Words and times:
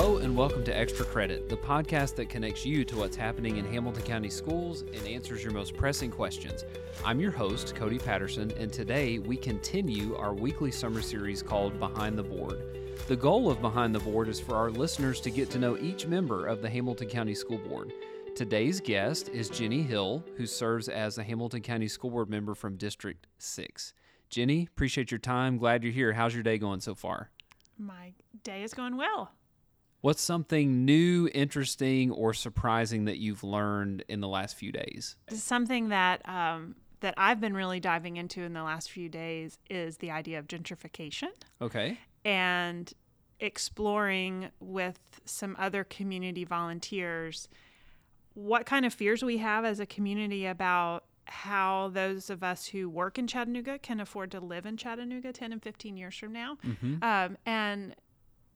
Hello, 0.00 0.18
and 0.18 0.36
welcome 0.36 0.62
to 0.62 0.78
Extra 0.78 1.04
Credit, 1.04 1.48
the 1.48 1.56
podcast 1.56 2.14
that 2.14 2.28
connects 2.28 2.64
you 2.64 2.84
to 2.84 2.98
what's 2.98 3.16
happening 3.16 3.56
in 3.56 3.64
Hamilton 3.64 4.04
County 4.04 4.30
schools 4.30 4.82
and 4.82 5.04
answers 5.08 5.42
your 5.42 5.52
most 5.52 5.76
pressing 5.76 6.08
questions. 6.08 6.64
I'm 7.04 7.18
your 7.18 7.32
host, 7.32 7.74
Cody 7.74 7.98
Patterson, 7.98 8.52
and 8.52 8.72
today 8.72 9.18
we 9.18 9.36
continue 9.36 10.14
our 10.14 10.32
weekly 10.32 10.70
summer 10.70 11.02
series 11.02 11.42
called 11.42 11.80
Behind 11.80 12.16
the 12.16 12.22
Board. 12.22 12.78
The 13.08 13.16
goal 13.16 13.50
of 13.50 13.60
Behind 13.60 13.92
the 13.92 13.98
Board 13.98 14.28
is 14.28 14.38
for 14.38 14.54
our 14.54 14.70
listeners 14.70 15.20
to 15.20 15.32
get 15.32 15.50
to 15.50 15.58
know 15.58 15.76
each 15.76 16.06
member 16.06 16.46
of 16.46 16.62
the 16.62 16.70
Hamilton 16.70 17.08
County 17.08 17.34
School 17.34 17.58
Board. 17.58 17.92
Today's 18.36 18.80
guest 18.80 19.30
is 19.30 19.48
Jenny 19.48 19.82
Hill, 19.82 20.22
who 20.36 20.46
serves 20.46 20.88
as 20.88 21.18
a 21.18 21.24
Hamilton 21.24 21.62
County 21.62 21.88
School 21.88 22.10
Board 22.10 22.30
member 22.30 22.54
from 22.54 22.76
District 22.76 23.26
6. 23.38 23.94
Jenny, 24.30 24.68
appreciate 24.70 25.10
your 25.10 25.18
time. 25.18 25.58
Glad 25.58 25.82
you're 25.82 25.92
here. 25.92 26.12
How's 26.12 26.34
your 26.34 26.44
day 26.44 26.56
going 26.56 26.78
so 26.78 26.94
far? 26.94 27.30
My 27.76 28.12
day 28.44 28.62
is 28.62 28.74
going 28.74 28.96
well. 28.96 29.32
What's 30.00 30.22
something 30.22 30.84
new, 30.84 31.28
interesting, 31.34 32.12
or 32.12 32.32
surprising 32.32 33.06
that 33.06 33.18
you've 33.18 33.42
learned 33.42 34.04
in 34.08 34.20
the 34.20 34.28
last 34.28 34.56
few 34.56 34.70
days? 34.70 35.16
Something 35.30 35.88
that 35.88 36.26
um, 36.28 36.76
that 37.00 37.14
I've 37.16 37.40
been 37.40 37.54
really 37.54 37.80
diving 37.80 38.16
into 38.16 38.42
in 38.42 38.52
the 38.52 38.62
last 38.62 38.90
few 38.90 39.08
days 39.08 39.58
is 39.68 39.98
the 39.98 40.10
idea 40.10 40.38
of 40.38 40.46
gentrification. 40.46 41.30
Okay. 41.60 41.98
And 42.24 42.92
exploring 43.40 44.50
with 44.60 44.98
some 45.24 45.54
other 45.58 45.84
community 45.84 46.44
volunteers 46.44 47.48
what 48.34 48.66
kind 48.66 48.84
of 48.84 48.92
fears 48.92 49.22
we 49.22 49.38
have 49.38 49.64
as 49.64 49.80
a 49.80 49.86
community 49.86 50.46
about 50.46 51.04
how 51.24 51.90
those 51.92 52.30
of 52.30 52.42
us 52.42 52.66
who 52.66 52.88
work 52.88 53.18
in 53.18 53.26
Chattanooga 53.26 53.78
can 53.78 54.00
afford 54.00 54.30
to 54.30 54.40
live 54.40 54.64
in 54.64 54.76
Chattanooga 54.76 55.32
10 55.32 55.52
and 55.52 55.62
15 55.62 55.96
years 55.96 56.16
from 56.16 56.32
now. 56.32 56.56
Mm-hmm. 56.64 57.02
Um, 57.02 57.36
and 57.44 57.94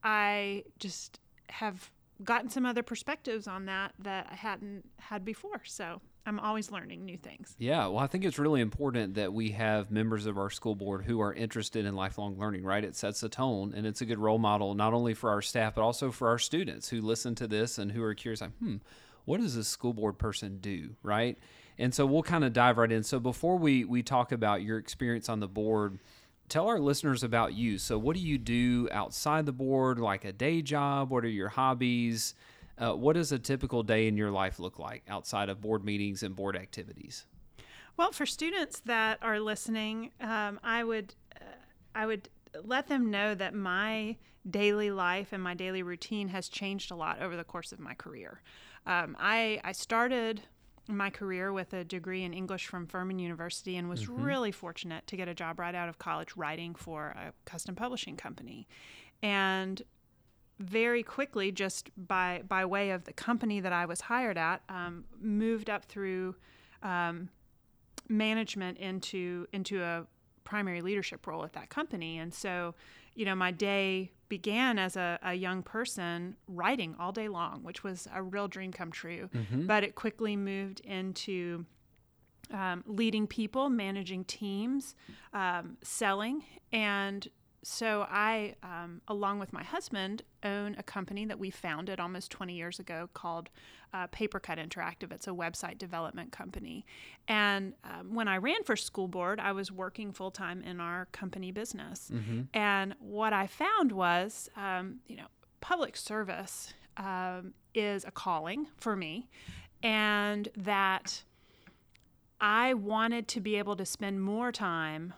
I 0.03 0.65
just 0.79 1.21
have 1.53 1.91
gotten 2.25 2.49
some 2.49 2.67
other 2.67 2.83
perspectives 2.83 3.47
on 3.47 3.67
that 3.67 3.93
that 3.99 4.29
I 4.31 4.35
hadn't 4.35 4.85
had 4.99 5.25
before. 5.25 5.63
So 5.65 6.01
I'm 6.25 6.39
always 6.39 6.71
learning 6.71 7.05
new 7.05 7.17
things. 7.17 7.57
Yeah, 7.59 7.87
well, 7.87 7.99
I 7.99 8.07
think 8.07 8.25
it's 8.25 8.39
really 8.39 8.61
important 8.61 9.15
that 9.15 9.33
we 9.33 9.51
have 9.51 9.91
members 9.91 10.27
of 10.27 10.39
our 10.39 10.51
school 10.51 10.75
board 10.75 11.05
who 11.05 11.21
are 11.21 11.33
interested 11.33 11.85
in 11.85 11.97
lifelong 11.97 12.39
learning, 12.39 12.63
right? 12.63 12.85
It 12.85 12.95
sets 12.95 13.23
a 13.23 13.29
tone 13.29 13.73
and 13.75 13.87
it's 13.87 14.01
a 14.01 14.05
good 14.05 14.19
role 14.19 14.39
model, 14.39 14.75
not 14.75 14.95
only 14.95 15.15
for 15.15 15.31
our 15.31 15.43
staff, 15.43 15.75
but 15.75 15.83
also 15.83 16.11
for 16.11 16.29
our 16.29 16.39
students 16.39 16.91
who 16.91 17.01
listen 17.01 17.35
to 17.37 17.49
this 17.49 17.77
and 17.79 17.91
who 17.93 18.03
are 18.03 18.15
curious, 18.15 18.41
like, 18.41 18.57
hmm, 18.59 18.77
what 19.25 19.41
does 19.41 19.57
a 19.57 19.65
school 19.65 19.93
board 19.93 20.19
person 20.19 20.59
do, 20.61 20.91
right? 21.03 21.39
And 21.79 21.93
so 21.93 22.07
we'll 22.07 22.23
kind 22.23 22.45
of 22.45 22.53
dive 22.53 22.79
right 22.79 22.93
in. 22.93 23.03
So 23.03 23.19
before 23.19 23.57
we, 23.57 23.85
we 23.85 24.03
talk 24.03 24.31
about 24.31 24.63
your 24.63 24.79
experience 24.79 25.29
on 25.29 25.41
the 25.41 25.49
board, 25.49 25.99
tell 26.53 26.69
our 26.69 26.79
listeners 26.79 27.23
about 27.23 27.55
you. 27.55 27.79
So, 27.79 27.99
what 27.99 28.15
do 28.15 28.21
you 28.21 28.37
do 28.37 28.87
outside 28.93 29.47
the 29.47 29.53
board, 29.53 29.99
like 29.99 30.27
a 30.27 30.33
day 30.33 30.61
job? 30.61 31.11
What 31.11 31.25
are 31.25 31.29
your 31.29 31.49
hobbies? 31.49 32.35
Uh, 32.77 32.93
what 32.93 33.15
does 33.15 33.33
a 33.33 33.39
typical 33.39 33.83
day 33.83 34.07
in 34.07 34.17
your 34.19 34.31
life 34.31 34.59
look 34.59 34.79
like 34.79 35.03
outside 35.09 35.49
of 35.49 35.63
board 35.63 35.83
meetings 35.83 36.23
and 36.23 36.37
board 36.37 36.55
activities? 36.55 37.25
Well, 37.97 38.13
for 38.13 38.27
students 38.27 38.81
that 38.81 39.19
are 39.23 39.41
listening, 39.41 40.11
um, 40.21 40.61
I 40.63 40.85
would 40.85 41.15
uh, 41.41 41.45
I 41.95 42.05
would 42.05 42.29
let 42.63 42.87
them 42.87 43.11
know 43.11 43.35
that 43.35 43.55
my 43.55 44.17
daily 44.49 44.91
life 44.91 45.33
and 45.33 45.43
my 45.43 45.55
daily 45.55 45.83
routine 45.83 46.29
has 46.29 46.51
changed 46.51 46.91
a 46.91 46.95
lot 46.95 47.23
over 47.23 47.35
the 47.35 47.45
course 47.45 47.73
of 47.73 47.81
my 47.81 47.95
career. 47.95 48.43
Um, 48.87 49.17
I 49.19 49.59
I 49.65 49.73
started 49.73 50.43
my 50.89 51.11
career 51.11 51.53
with 51.53 51.73
a 51.73 51.85
degree 51.85 52.25
in 52.25 52.33
English 52.35 52.67
from 52.67 52.87
Furman 52.87 53.19
University 53.19 53.77
and 53.77 53.89
was 53.89 54.03
mm-hmm. 54.03 54.23
really 54.23 54.53
fortunate 54.53 55.07
to 55.07 55.17
get 55.17 55.29
a 55.29 55.35
job 55.35 55.59
right 55.59 55.75
out 55.75 55.89
of 55.89 55.99
college 55.99 56.37
writing 56.37 56.75
for 56.75 57.09
a 57.09 57.33
custom 57.45 57.75
publishing 57.75 58.17
company. 58.17 58.67
And 59.23 59.83
very 60.59 61.03
quickly, 61.03 61.53
just 61.53 61.91
by 61.97 62.43
by 62.47 62.65
way 62.65 62.91
of 62.91 63.05
the 63.05 63.13
company 63.13 63.61
that 63.61 63.73
I 63.73 63.87
was 63.87 64.03
hired 64.03 64.39
at, 64.39 64.63
um, 64.69 65.05
moved 65.21 65.71
up 65.71 65.85
through 65.85 66.35
um, 66.83 67.29
management 68.09 68.79
into 68.79 69.47
into 69.53 69.83
a 69.83 70.07
primary 70.45 70.81
leadership 70.81 71.27
role 71.27 71.45
at 71.45 71.53
that 71.53 71.69
company. 71.71 72.19
And 72.19 72.35
so, 72.35 72.75
you 73.15 73.25
know, 73.25 73.35
my 73.35 73.51
day 73.51 74.13
began 74.33 74.79
as 74.79 74.97
a, 74.97 75.19
a 75.23 75.35
young 75.35 75.63
person 75.63 76.35
writing 76.49 76.97
all 76.99 77.13
day 77.13 77.29
long, 77.29 77.63
which 77.63 77.85
was 77.85 78.09
a 78.15 78.23
real 78.23 78.49
dream 78.49 78.73
come 78.73 78.91
true. 78.91 79.29
Mm-hmm. 79.35 79.67
But 79.67 79.85
it 79.85 79.95
quickly 79.95 80.37
moved 80.37 80.81
into 80.81 81.67
um, 82.51 82.83
leading 82.87 83.27
people, 83.27 83.69
managing 83.69 84.25
teams, 84.25 84.95
um, 85.35 85.77
selling, 85.83 86.45
and 86.73 87.29
so 87.65 88.07
I, 88.11 88.55
um, 88.63 89.01
along 89.07 89.39
with 89.39 89.53
my 89.53 89.63
husband, 89.63 90.23
own 90.43 90.75
a 90.79 90.83
company 90.83 91.25
that 91.27 91.39
we 91.39 91.51
founded 91.51 92.01
almost 92.01 92.31
20 92.33 92.55
years 92.55 92.81
ago 92.81 93.09
called 93.15 93.51
uh, 93.95 94.09
Papercut 94.09 94.59
Interactive. 94.59 95.13
It's 95.13 95.29
a 95.29 95.33
website 95.33 95.79
development 95.79 96.33
company. 96.33 96.85
And 97.29 97.75
um, 97.85 98.15
when 98.15 98.27
I 98.27 98.39
ran 98.39 98.65
for 98.65 98.75
school 98.75 99.07
board, 99.07 99.39
I 99.39 99.53
was 99.53 99.71
working 99.71 100.13
full 100.13 100.33
time 100.33 100.63
in 100.63 100.81
our 100.81 101.07
company 101.13 101.53
business. 101.53 102.11
Mm-hmm. 102.13 102.43
And 102.55 102.95
what 102.99 103.33
I 103.33 103.47
found 103.47 103.93
was, 103.93 104.51
um, 104.57 105.01
you 105.07 105.17
know, 105.17 105.27
public 105.61 105.97
service 105.97 106.75
um, 106.97 107.55
is 107.75 108.05
a 108.05 108.11
calling 108.11 108.67
for 108.77 108.97
me, 108.97 109.29
and 109.83 110.49
that 110.57 111.23
I 112.41 112.75
wanted 112.75 113.29
to 113.29 113.41
be 113.41 113.57
able 113.57 113.77
to 113.77 113.87
spend 113.87 114.21
more 114.21 114.51
time 114.51 115.15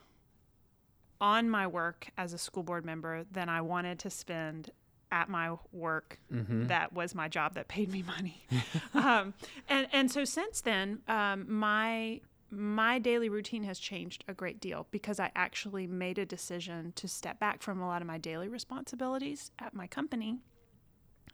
on 1.21 1.49
my 1.49 1.67
work 1.67 2.09
as 2.17 2.33
a 2.33 2.39
school 2.39 2.63
board 2.63 2.85
member 2.85 3.25
than 3.31 3.49
I 3.49 3.61
wanted 3.61 3.99
to 4.01 4.11
spend 4.11 4.71
at 5.13 5.29
my 5.29 5.57
work 5.73 6.19
mm-hmm. 6.33 6.67
that 6.67 6.93
was 6.93 7.15
my 7.15 7.29
job 7.29 7.55
that 7.55 7.69
paid 7.69 7.91
me 7.91 8.03
money. 8.03 8.47
um, 8.95 9.35
and, 9.69 9.87
and 9.93 10.11
so 10.11 10.25
since 10.25 10.61
then, 10.61 11.01
um, 11.09 11.47
my 11.49 12.21
my 12.51 13.01
daily 13.01 13.29
routine 13.29 13.65
has 13.65 13.81
changed 13.81 14.23
a 14.29 14.35
great 14.35 14.61
deal 14.61 14.87
because 14.93 15.19
I 15.19 15.33
actually 15.35 15.89
made 15.89 16.19
a 16.19 16.27
decision 16.27 16.93
to 16.95 17.09
step 17.09 17.41
back 17.41 17.63
from 17.63 17.81
a 17.81 17.87
lot 17.89 18.01
of 18.01 18.07
my 18.07 18.17
daily 18.17 18.47
responsibilities 18.47 19.51
at 19.59 19.75
my 19.75 19.89
company 19.89 20.39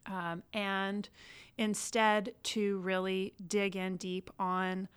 um, 0.07 0.43
and 0.53 1.09
instead 1.59 2.33
to 2.43 2.79
really 2.79 3.35
dig 3.47 3.77
in 3.77 3.97
deep 3.97 4.31
on 4.39 4.89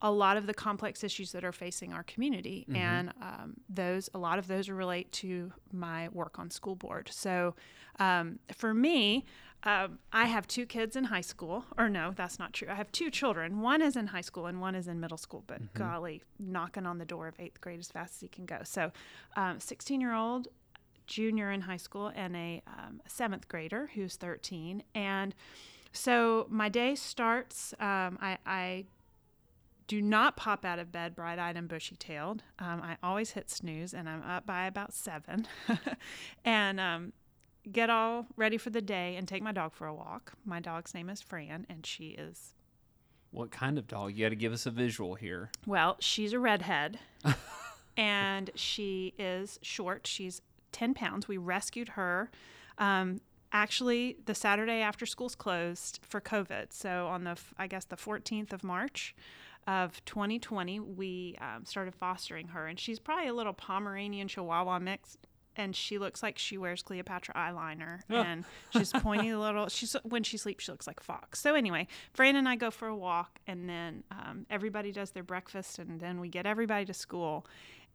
a 0.00 0.10
lot 0.10 0.36
of 0.36 0.46
the 0.46 0.54
complex 0.54 1.02
issues 1.02 1.32
that 1.32 1.44
are 1.44 1.52
facing 1.52 1.92
our 1.92 2.04
community, 2.04 2.64
mm-hmm. 2.68 2.76
and 2.76 3.12
um, 3.20 3.54
those 3.68 4.08
a 4.14 4.18
lot 4.18 4.38
of 4.38 4.46
those 4.46 4.68
relate 4.68 5.10
to 5.12 5.52
my 5.72 6.08
work 6.10 6.38
on 6.38 6.50
school 6.50 6.76
board. 6.76 7.08
So, 7.10 7.54
um, 7.98 8.38
for 8.54 8.72
me, 8.72 9.24
um, 9.64 9.98
I 10.12 10.26
have 10.26 10.46
two 10.46 10.66
kids 10.66 10.94
in 10.94 11.04
high 11.04 11.20
school, 11.22 11.64
or 11.76 11.88
no, 11.88 12.12
that's 12.14 12.38
not 12.38 12.52
true. 12.52 12.68
I 12.70 12.74
have 12.74 12.92
two 12.92 13.10
children. 13.10 13.60
One 13.60 13.82
is 13.82 13.96
in 13.96 14.06
high 14.08 14.20
school 14.20 14.46
and 14.46 14.60
one 14.60 14.76
is 14.76 14.86
in 14.86 15.00
middle 15.00 15.18
school. 15.18 15.42
But 15.46 15.62
mm-hmm. 15.62 15.78
golly, 15.78 16.22
knocking 16.38 16.86
on 16.86 16.98
the 16.98 17.04
door 17.04 17.26
of 17.26 17.34
eighth 17.40 17.60
grade 17.60 17.80
as 17.80 17.90
fast 17.90 18.14
as 18.14 18.20
he 18.20 18.28
can 18.28 18.46
go. 18.46 18.60
So, 18.62 18.92
um, 19.36 19.58
sixteen-year-old 19.58 20.46
junior 21.06 21.50
in 21.50 21.62
high 21.62 21.78
school 21.78 22.12
and 22.14 22.36
a 22.36 22.62
um, 22.68 23.00
seventh 23.08 23.48
grader 23.48 23.90
who's 23.94 24.14
thirteen, 24.14 24.84
and 24.94 25.34
so 25.92 26.46
my 26.50 26.68
day 26.68 26.94
starts. 26.94 27.74
Um, 27.80 28.18
I, 28.20 28.38
I 28.46 28.84
do 29.88 30.02
not 30.02 30.36
pop 30.36 30.64
out 30.64 30.78
of 30.78 30.92
bed 30.92 31.16
bright 31.16 31.38
eyed 31.38 31.56
and 31.56 31.66
bushy 31.66 31.96
tailed. 31.96 32.44
Um, 32.58 32.80
I 32.82 32.96
always 33.02 33.30
hit 33.30 33.50
snooze 33.50 33.94
and 33.94 34.08
I'm 34.08 34.22
up 34.22 34.46
by 34.46 34.66
about 34.66 34.92
seven 34.92 35.48
and 36.44 36.78
um, 36.78 37.12
get 37.72 37.90
all 37.90 38.26
ready 38.36 38.58
for 38.58 38.70
the 38.70 38.82
day 38.82 39.16
and 39.16 39.26
take 39.26 39.42
my 39.42 39.50
dog 39.50 39.72
for 39.72 39.86
a 39.86 39.94
walk. 39.94 40.34
My 40.44 40.60
dog's 40.60 40.94
name 40.94 41.08
is 41.08 41.22
Fran 41.22 41.66
and 41.68 41.84
she 41.84 42.08
is. 42.10 42.52
What 43.30 43.50
kind 43.50 43.78
of 43.78 43.88
dog? 43.88 44.14
You 44.14 44.26
got 44.26 44.30
to 44.30 44.36
give 44.36 44.52
us 44.52 44.66
a 44.66 44.70
visual 44.70 45.14
here. 45.14 45.50
Well, 45.66 45.96
she's 46.00 46.34
a 46.34 46.38
redhead 46.38 46.98
and 47.96 48.50
she 48.54 49.14
is 49.18 49.58
short. 49.62 50.06
She's 50.06 50.42
10 50.72 50.92
pounds. 50.92 51.28
We 51.28 51.38
rescued 51.38 51.90
her. 51.90 52.30
Um, 52.76 53.22
actually 53.52 54.16
the 54.26 54.34
Saturday 54.34 54.80
after 54.80 55.06
school's 55.06 55.34
closed 55.34 56.00
for 56.02 56.20
COVID. 56.20 56.72
So 56.72 57.06
on 57.06 57.24
the 57.24 57.38
I 57.56 57.66
guess 57.66 57.84
the 57.84 57.96
14th 57.96 58.52
of 58.52 58.62
March, 58.64 59.14
of 59.68 60.02
2020, 60.06 60.80
we 60.80 61.36
um, 61.42 61.66
started 61.66 61.94
fostering 61.94 62.48
her, 62.48 62.66
and 62.66 62.80
she's 62.80 62.98
probably 62.98 63.28
a 63.28 63.34
little 63.34 63.52
Pomeranian 63.52 64.26
Chihuahua 64.26 64.78
mix. 64.78 65.18
And 65.56 65.74
she 65.74 65.98
looks 65.98 66.22
like 66.22 66.38
she 66.38 66.56
wears 66.56 66.82
Cleopatra 66.82 67.34
eyeliner, 67.34 68.02
oh. 68.10 68.14
and 68.14 68.44
she's 68.70 68.92
pointy 68.92 69.34
little. 69.34 69.68
She's 69.68 69.96
when 70.04 70.22
she 70.22 70.36
sleeps, 70.38 70.64
she 70.64 70.70
looks 70.70 70.86
like 70.86 71.00
a 71.00 71.02
fox. 71.02 71.40
So 71.40 71.56
anyway, 71.56 71.88
Fran 72.12 72.36
and 72.36 72.48
I 72.48 72.54
go 72.54 72.70
for 72.70 72.86
a 72.86 72.94
walk, 72.94 73.40
and 73.46 73.68
then 73.68 74.04
um, 74.12 74.46
everybody 74.48 74.92
does 74.92 75.10
their 75.10 75.24
breakfast, 75.24 75.80
and 75.80 76.00
then 76.00 76.20
we 76.20 76.28
get 76.28 76.46
everybody 76.46 76.84
to 76.84 76.94
school. 76.94 77.44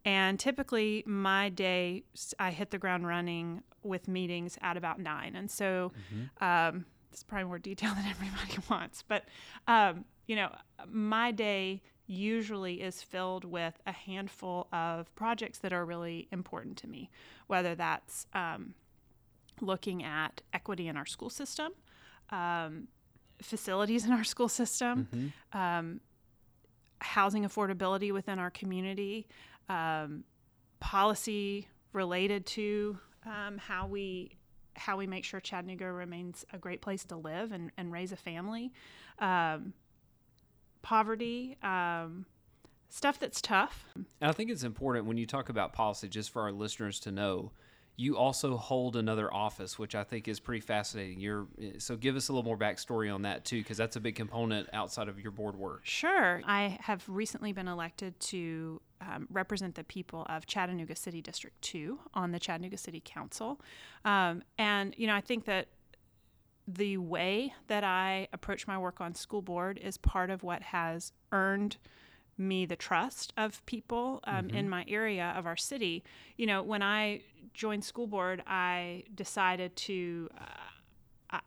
And 0.04 0.38
typically, 0.38 1.02
my 1.06 1.48
day, 1.48 2.04
I 2.38 2.50
hit 2.50 2.70
the 2.70 2.78
ground 2.78 3.06
running 3.06 3.62
with 3.82 4.06
meetings 4.08 4.58
at 4.60 4.76
about 4.76 5.00
nine. 5.00 5.34
And 5.34 5.50
so, 5.50 5.92
mm-hmm. 6.12 6.44
um, 6.44 6.84
it's 7.12 7.22
probably 7.22 7.44
more 7.44 7.58
detail 7.58 7.94
than 7.94 8.04
everybody 8.06 8.58
wants. 8.68 9.02
But 9.06 9.24
um, 9.66 10.04
you 10.26 10.36
know, 10.36 10.50
my 10.86 11.30
day 11.30 11.82
usually 12.06 12.82
is 12.82 13.02
filled 13.02 13.44
with 13.44 13.80
a 13.86 13.92
handful 13.92 14.68
of 14.72 15.14
projects 15.14 15.58
that 15.58 15.72
are 15.72 15.84
really 15.84 16.28
important 16.32 16.76
to 16.78 16.86
me, 16.86 17.10
whether 17.46 17.74
that's 17.74 18.26
um, 18.34 18.74
looking 19.60 20.02
at 20.02 20.42
equity 20.52 20.88
in 20.88 20.96
our 20.96 21.06
school 21.06 21.30
system, 21.30 21.72
um, 22.30 22.88
facilities 23.40 24.04
in 24.04 24.12
our 24.12 24.24
school 24.24 24.48
system, 24.48 25.08
Mm-hmm. 25.14 25.58
um, 25.58 26.00
housing 27.00 27.44
affordability 27.44 28.12
within 28.12 28.38
our 28.38 28.50
community, 28.50 29.26
um, 29.68 30.24
policy 30.80 31.68
related 31.92 32.44
to 32.46 32.98
um, 33.26 33.58
how 33.58 33.86
we 33.86 34.36
how 34.76 34.96
we 34.96 35.06
make 35.06 35.24
sure 35.24 35.40
Chattanooga 35.40 35.90
remains 35.90 36.44
a 36.52 36.58
great 36.58 36.82
place 36.82 37.04
to 37.04 37.16
live 37.16 37.52
and, 37.52 37.70
and 37.76 37.92
raise 37.92 38.10
a 38.10 38.16
family, 38.16 38.72
um, 39.20 39.72
poverty, 40.82 41.56
um, 41.62 42.26
stuff 42.88 43.20
that's 43.20 43.40
tough. 43.40 43.86
And 43.94 44.04
I 44.20 44.32
think 44.32 44.50
it's 44.50 44.64
important 44.64 45.06
when 45.06 45.16
you 45.16 45.26
talk 45.26 45.48
about 45.48 45.72
policy, 45.72 46.08
just 46.08 46.30
for 46.30 46.42
our 46.42 46.52
listeners 46.52 46.98
to 47.00 47.12
know, 47.12 47.52
you 47.96 48.16
also 48.16 48.56
hold 48.56 48.96
another 48.96 49.32
office, 49.32 49.78
which 49.78 49.94
I 49.94 50.02
think 50.02 50.26
is 50.26 50.40
pretty 50.40 50.60
fascinating. 50.60 51.20
You're 51.20 51.46
so 51.78 51.96
give 51.96 52.16
us 52.16 52.28
a 52.28 52.32
little 52.32 52.44
more 52.44 52.58
backstory 52.58 53.14
on 53.14 53.22
that 53.22 53.44
too, 53.44 53.58
because 53.58 53.76
that's 53.76 53.94
a 53.94 54.00
big 54.00 54.16
component 54.16 54.68
outside 54.72 55.08
of 55.08 55.20
your 55.20 55.30
board 55.30 55.54
work. 55.54 55.82
Sure. 55.84 56.42
I 56.44 56.76
have 56.80 57.04
recently 57.08 57.52
been 57.52 57.68
elected 57.68 58.18
to 58.18 58.80
um, 59.10 59.26
represent 59.30 59.74
the 59.74 59.84
people 59.84 60.26
of 60.28 60.46
Chattanooga 60.46 60.96
City 60.96 61.20
District 61.20 61.60
2 61.62 61.98
on 62.14 62.32
the 62.32 62.38
Chattanooga 62.38 62.76
City 62.76 63.02
Council. 63.04 63.60
Um, 64.04 64.42
and, 64.58 64.94
you 64.96 65.06
know, 65.06 65.14
I 65.14 65.20
think 65.20 65.44
that 65.46 65.68
the 66.66 66.96
way 66.96 67.52
that 67.66 67.84
I 67.84 68.28
approach 68.32 68.66
my 68.66 68.78
work 68.78 69.00
on 69.00 69.14
school 69.14 69.42
board 69.42 69.78
is 69.82 69.98
part 69.98 70.30
of 70.30 70.42
what 70.42 70.62
has 70.62 71.12
earned 71.32 71.76
me 72.36 72.66
the 72.66 72.76
trust 72.76 73.32
of 73.36 73.64
people 73.66 74.20
um, 74.24 74.50
in 74.50 74.68
my 74.68 74.84
area 74.88 75.32
of 75.36 75.46
our 75.46 75.56
city. 75.56 76.02
You 76.36 76.46
know, 76.46 76.62
when 76.62 76.82
I 76.82 77.20
joined 77.52 77.84
school 77.84 78.06
board, 78.06 78.42
I 78.46 79.04
decided 79.14 79.76
to. 79.76 80.28
Uh, 80.38 80.44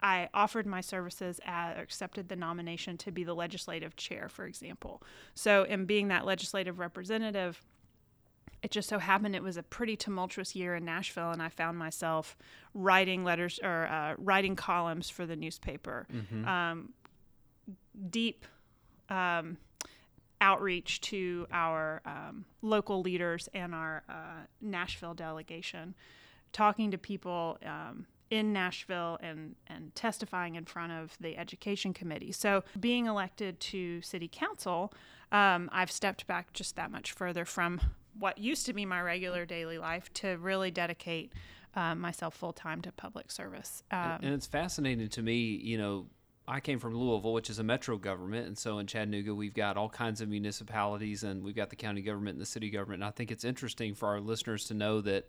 I- 0.02 0.30
offered 0.34 0.66
my 0.66 0.82
services, 0.82 1.40
at, 1.46 1.78
accepted 1.80 2.30
the 2.30 2.36
nomination 2.36 2.98
to 2.98 3.12
be 3.12 3.24
the 3.24 3.34
legislative 3.34 3.96
chair, 3.96 4.30
for 4.30 4.46
example. 4.46 5.02
So, 5.34 5.64
in 5.64 5.86
being 5.86 6.08
that 6.10 6.26
legislative 6.26 6.80
representative, 6.80 7.64
it 8.64 8.72
just 8.72 8.90
so 8.90 8.98
happened 9.00 9.36
it 9.36 9.44
was 9.44 9.56
a 9.58 9.64
pretty 9.64 9.96
tumultuous 9.96 10.56
year 10.56 10.76
in 10.76 10.84
Nashville, 10.84 11.30
and 11.32 11.42
I 11.42 11.50
found 11.50 11.78
myself 11.78 12.36
writing 12.74 13.24
letters 13.24 13.60
or 13.64 13.88
uh, 13.88 14.16
writing 14.18 14.56
columns 14.56 15.10
for 15.10 15.26
the 15.26 15.36
newspaper. 15.36 16.08
Um, 16.48 16.94
deep 18.10 18.46
um, 19.10 19.58
outreach 20.42 21.02
to 21.02 21.48
our 21.52 22.02
um, 22.06 22.46
local 22.62 23.02
leaders 23.02 23.48
and 23.54 23.74
our 23.74 24.04
uh, 24.10 24.46
Nashville 24.62 25.14
delegation, 25.14 25.96
talking 26.52 26.92
to 26.92 26.98
people 26.98 27.58
um, 27.66 28.06
in 28.30 28.54
Nashville 28.54 29.18
and, 29.22 29.56
and 29.68 29.94
testifying 29.96 30.56
in 30.56 30.66
front 30.66 30.92
of 30.92 31.18
the 31.20 31.38
education 31.38 31.94
committee. 31.94 32.32
So, 32.32 32.64
being 32.80 33.06
elected 33.06 33.60
to 33.62 34.02
city 34.02 34.30
council, 34.32 34.94
um, 35.32 35.70
I've 35.72 35.92
stepped 35.92 36.28
back 36.28 36.54
just 36.54 36.76
that 36.76 36.92
much 36.92 37.12
further 37.12 37.46
from 37.46 37.82
what 38.18 38.38
used 38.38 38.66
to 38.66 38.74
be 38.74 38.86
my 38.86 39.02
regular 39.02 39.46
daily 39.46 39.78
life 39.78 40.12
to 40.16 40.38
really 40.38 40.72
dedicate 40.72 41.34
um, 41.76 42.00
myself 42.00 42.36
full 42.36 42.54
time 42.54 42.82
to 42.82 42.92
public 42.92 43.32
service. 43.32 43.84
Um, 43.92 44.20
and 44.22 44.34
it's 44.34 44.48
fascinating 44.48 45.10
to 45.10 45.22
me, 45.22 45.36
you 45.36 45.78
know, 45.78 46.08
I 46.48 46.62
came 46.62 46.80
from 46.80 46.96
Louisville, 46.96 47.34
which 47.34 47.50
is 47.50 47.60
a 47.60 47.64
metro 47.64 47.98
government, 47.98 48.48
and 48.48 48.58
so 48.58 48.80
in 48.80 48.88
Chattanooga 48.88 49.36
we've 49.36 49.54
got 49.54 49.76
all 49.76 49.90
kinds 49.90 50.22
of 50.22 50.30
municipalities, 50.30 51.24
and 51.24 51.44
we've 51.44 51.56
got 51.56 51.70
the 51.70 51.76
county 51.76 52.02
government 52.02 52.36
and 52.36 52.42
the 52.42 52.46
city 52.46 52.70
government. 52.70 53.04
And 53.04 53.08
I 53.08 53.12
think 53.12 53.32
it's 53.32 53.44
interesting 53.44 53.94
for 53.94 54.08
our 54.08 54.22
listeners 54.22 54.66
to 54.66 54.74
know 54.74 55.02
that 55.02 55.28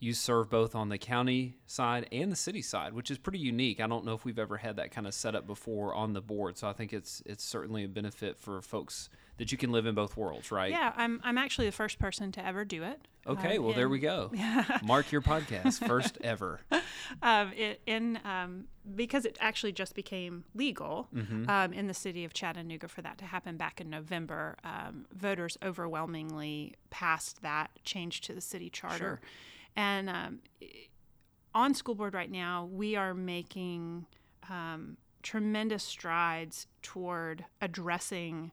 you 0.00 0.12
serve 0.12 0.48
both 0.48 0.74
on 0.76 0.88
the 0.90 0.98
county 0.98 1.56
side 1.66 2.06
and 2.12 2.30
the 2.30 2.36
city 2.36 2.62
side, 2.62 2.92
which 2.92 3.10
is 3.10 3.18
pretty 3.18 3.38
unique. 3.40 3.80
I 3.80 3.86
don't 3.88 4.04
know 4.04 4.14
if 4.14 4.24
we've 4.24 4.38
ever 4.38 4.56
had 4.58 4.76
that 4.76 4.90
kind 4.92 5.06
of 5.08 5.14
setup 5.14 5.46
before 5.46 5.92
on 5.94 6.12
the 6.12 6.20
board, 6.20 6.56
so 6.56 6.68
I 6.68 6.72
think 6.72 6.92
it's 6.92 7.22
it's 7.26 7.42
certainly 7.44 7.84
a 7.84 7.88
benefit 7.88 8.38
for 8.38 8.60
folks 8.62 9.08
that 9.38 9.52
you 9.52 9.58
can 9.58 9.70
live 9.70 9.86
in 9.86 9.94
both 9.94 10.16
worlds, 10.16 10.50
right? 10.50 10.70
yeah, 10.70 10.92
I'm, 10.96 11.20
I'm 11.22 11.38
actually 11.38 11.66
the 11.66 11.72
first 11.72 12.00
person 12.00 12.32
to 12.32 12.44
ever 12.44 12.64
do 12.64 12.82
it. 12.82 13.00
Okay, 13.24 13.56
Um, 13.58 13.64
well 13.64 13.72
there 13.74 13.88
we 13.88 14.00
go. 14.00 14.32
Mark 14.82 15.12
your 15.12 15.20
podcast 15.22 15.86
first 15.86 16.18
ever. 16.24 16.60
um, 17.22 17.52
it, 17.56 17.80
in 17.86 18.18
um, 18.24 18.64
because 18.96 19.24
it 19.24 19.36
actually 19.40 19.70
just 19.72 19.94
became 19.94 20.44
legal 20.54 21.08
um, 21.48 21.72
in 21.72 21.86
the 21.86 21.94
city 21.94 22.24
of 22.24 22.32
Chattanooga 22.32 22.88
for 22.88 23.02
that 23.02 23.18
to 23.18 23.26
happen 23.26 23.56
back 23.56 23.80
in 23.80 23.90
November. 23.90 24.56
Um, 24.64 25.06
voters 25.14 25.56
overwhelmingly 25.62 26.74
passed 26.90 27.42
that 27.42 27.70
change 27.84 28.20
to 28.22 28.32
the 28.32 28.40
city 28.40 28.70
charter, 28.70 28.96
Sure. 28.98 29.20
And 29.78 30.10
um, 30.10 30.40
on 31.54 31.72
school 31.72 31.94
board 31.94 32.12
right 32.12 32.30
now 32.30 32.68
we 32.70 32.96
are 32.96 33.14
making 33.14 34.06
um, 34.50 34.96
tremendous 35.22 35.84
strides 35.84 36.66
toward 36.82 37.44
addressing 37.62 38.50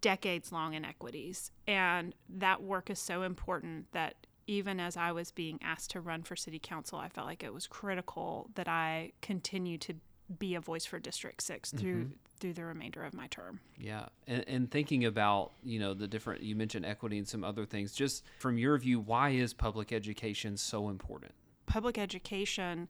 decades 0.00 0.50
long 0.50 0.74
inequities. 0.74 1.50
And 1.66 2.14
that 2.28 2.62
work 2.62 2.88
is 2.88 2.98
so 2.98 3.22
important 3.22 3.86
that 3.92 4.26
even 4.46 4.80
as 4.80 4.96
I 4.96 5.12
was 5.12 5.30
being 5.30 5.58
asked 5.62 5.90
to 5.90 6.00
run 6.00 6.22
for 6.22 6.36
city 6.36 6.58
council, 6.58 6.98
I 6.98 7.08
felt 7.08 7.26
like 7.26 7.42
it 7.42 7.52
was 7.52 7.66
critical 7.66 8.50
that 8.54 8.68
I 8.68 9.12
continue 9.20 9.78
to 9.78 9.94
be 10.38 10.54
a 10.54 10.60
voice 10.60 10.84
for 10.84 10.98
District 10.98 11.40
6 11.42 11.72
through 11.72 12.04
mm-hmm. 12.04 12.12
through 12.40 12.52
the 12.54 12.64
remainder 12.64 13.02
of 13.04 13.14
my 13.14 13.26
term. 13.28 13.60
Yeah, 13.78 14.06
and, 14.26 14.44
and 14.48 14.70
thinking 14.70 15.04
about 15.04 15.52
you 15.62 15.78
know 15.78 15.94
the 15.94 16.06
different 16.06 16.42
you 16.42 16.56
mentioned 16.56 16.86
equity 16.86 17.18
and 17.18 17.28
some 17.28 17.44
other 17.44 17.64
things. 17.64 17.92
Just 17.92 18.24
from 18.38 18.58
your 18.58 18.76
view, 18.78 19.00
why 19.00 19.30
is 19.30 19.52
public 19.52 19.92
education 19.92 20.56
so 20.56 20.88
important? 20.88 21.32
Public 21.66 21.98
education 21.98 22.88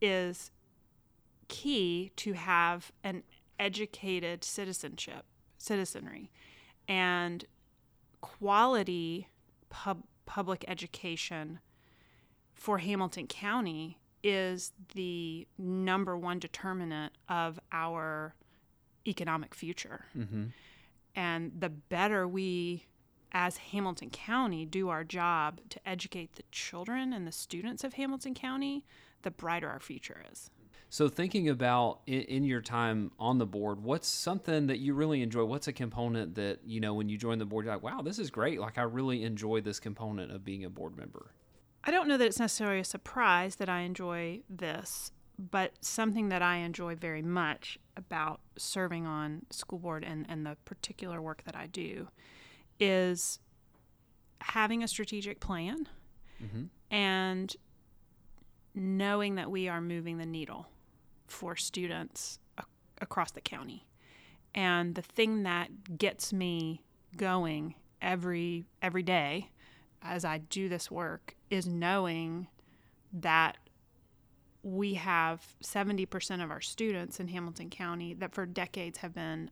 is 0.00 0.50
key 1.48 2.12
to 2.16 2.32
have 2.32 2.92
an 3.04 3.22
educated 3.58 4.44
citizenship, 4.44 5.24
citizenry, 5.58 6.30
and 6.88 7.44
quality 8.20 9.28
pub, 9.70 10.02
public 10.26 10.64
education 10.68 11.60
for 12.54 12.78
Hamilton 12.78 13.26
County 13.26 13.98
is 14.22 14.72
the 14.94 15.46
number 15.58 16.16
one 16.16 16.38
determinant 16.38 17.12
of 17.28 17.58
our 17.72 18.34
economic 19.06 19.54
future. 19.54 20.06
Mm-hmm. 20.16 20.44
And 21.14 21.52
the 21.58 21.68
better 21.68 22.26
we, 22.26 22.86
as 23.32 23.56
Hamilton 23.56 24.10
County, 24.10 24.64
do 24.64 24.88
our 24.88 25.04
job 25.04 25.60
to 25.70 25.80
educate 25.86 26.34
the 26.34 26.44
children 26.50 27.12
and 27.12 27.26
the 27.26 27.32
students 27.32 27.84
of 27.84 27.94
Hamilton 27.94 28.34
County, 28.34 28.84
the 29.22 29.30
brighter 29.30 29.68
our 29.68 29.80
future 29.80 30.22
is. 30.30 30.50
So 30.88 31.08
thinking 31.08 31.48
about 31.48 32.00
in, 32.06 32.20
in 32.22 32.44
your 32.44 32.60
time 32.60 33.12
on 33.18 33.38
the 33.38 33.46
board, 33.46 33.82
what's 33.82 34.06
something 34.06 34.66
that 34.66 34.78
you 34.78 34.92
really 34.92 35.22
enjoy? 35.22 35.44
What's 35.44 35.66
a 35.66 35.72
component 35.72 36.34
that 36.34 36.60
you 36.66 36.80
know 36.80 36.92
when 36.92 37.08
you 37.08 37.16
join 37.16 37.38
the 37.38 37.46
board, 37.46 37.64
you're 37.64 37.74
like, 37.74 37.82
wow, 37.82 38.02
this 38.02 38.18
is 38.18 38.30
great. 38.30 38.60
Like 38.60 38.76
I 38.76 38.82
really 38.82 39.24
enjoy 39.24 39.62
this 39.62 39.80
component 39.80 40.30
of 40.32 40.44
being 40.44 40.66
a 40.66 40.70
board 40.70 40.96
member. 40.96 41.30
I 41.84 41.90
don't 41.90 42.06
know 42.08 42.16
that 42.16 42.26
it's 42.26 42.38
necessarily 42.38 42.80
a 42.80 42.84
surprise 42.84 43.56
that 43.56 43.68
I 43.68 43.80
enjoy 43.80 44.40
this, 44.48 45.10
but 45.38 45.72
something 45.84 46.28
that 46.28 46.42
I 46.42 46.56
enjoy 46.58 46.94
very 46.94 47.22
much 47.22 47.78
about 47.96 48.40
serving 48.56 49.06
on 49.06 49.42
school 49.50 49.78
board 49.78 50.04
and, 50.04 50.24
and 50.28 50.46
the 50.46 50.56
particular 50.64 51.20
work 51.20 51.42
that 51.44 51.56
I 51.56 51.66
do 51.66 52.08
is 52.78 53.38
having 54.40 54.82
a 54.82 54.88
strategic 54.88 55.40
plan 55.40 55.88
Mhm. 56.42 56.68
and 56.90 57.54
knowing 58.74 59.34
that 59.36 59.50
we 59.50 59.68
are 59.68 59.80
moving 59.80 60.18
the 60.18 60.26
needle 60.26 60.68
for 61.28 61.54
students 61.56 62.38
a- 62.58 62.64
across 63.00 63.30
the 63.30 63.40
county. 63.40 63.86
And 64.54 64.94
the 64.94 65.02
thing 65.02 65.44
that 65.44 65.98
gets 65.98 66.32
me 66.32 66.82
going 67.16 67.74
every 68.00 68.64
every 68.80 69.02
day 69.02 69.50
as 70.02 70.24
I 70.24 70.38
do 70.38 70.68
this 70.68 70.90
work 70.90 71.34
is 71.50 71.66
knowing 71.66 72.48
that 73.12 73.56
we 74.62 74.94
have 74.94 75.54
70% 75.62 76.42
of 76.42 76.50
our 76.50 76.60
students 76.60 77.18
in 77.20 77.28
Hamilton 77.28 77.68
County 77.70 78.14
that 78.14 78.32
for 78.32 78.46
decades 78.46 78.98
have 78.98 79.14
been 79.14 79.50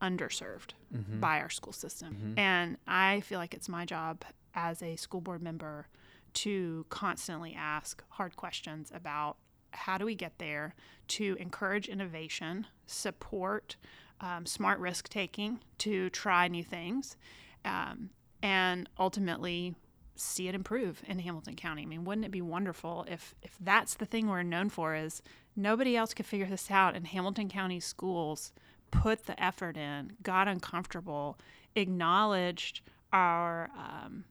underserved 0.00 0.72
by 1.20 1.40
our 1.40 1.48
school 1.50 1.72
system. 1.72 2.34
And 2.36 2.76
I 2.86 3.20
feel 3.20 3.38
like 3.38 3.54
it's 3.54 3.68
my 3.68 3.84
job 3.84 4.24
as 4.54 4.82
a 4.82 4.96
school 4.96 5.20
board 5.20 5.42
member 5.42 5.88
to 6.34 6.84
constantly 6.88 7.54
ask 7.54 8.02
hard 8.08 8.36
questions 8.36 8.90
about 8.94 9.36
how 9.70 9.96
do 9.96 10.04
we 10.04 10.14
get 10.14 10.38
there 10.38 10.74
to 11.08 11.36
encourage 11.40 11.88
innovation, 11.88 12.66
support 12.86 13.76
um, 14.20 14.46
smart 14.46 14.78
risk 14.78 15.08
taking 15.08 15.60
to 15.78 16.08
try 16.10 16.46
new 16.48 16.62
things, 16.62 17.16
um, 17.64 18.10
and 18.42 18.88
ultimately 18.98 19.74
see 20.22 20.48
it 20.48 20.54
improve 20.54 21.02
in 21.06 21.18
Hamilton 21.18 21.56
County. 21.56 21.82
I 21.82 21.86
mean, 21.86 22.04
wouldn't 22.04 22.24
it 22.24 22.30
be 22.30 22.42
wonderful 22.42 23.06
if 23.08 23.34
if 23.42 23.56
that's 23.60 23.94
the 23.94 24.06
thing 24.06 24.28
we're 24.28 24.42
known 24.42 24.68
for 24.68 24.94
is 24.94 25.22
nobody 25.56 25.96
else 25.96 26.14
could 26.14 26.26
figure 26.26 26.46
this 26.46 26.70
out 26.70 26.94
and 26.94 27.06
Hamilton 27.06 27.48
County 27.48 27.80
schools 27.80 28.52
put 28.90 29.26
the 29.26 29.42
effort 29.42 29.76
in, 29.76 30.12
got 30.22 30.48
uncomfortable, 30.48 31.38
acknowledged 31.74 32.82
our 33.12 33.70
um, 33.76 34.24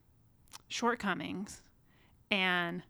shortcomings, 0.68 1.62
and 2.30 2.82